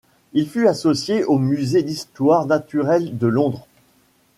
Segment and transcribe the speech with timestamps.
[0.33, 3.67] Il fut associé au musée d'histoire naturelle de Londres.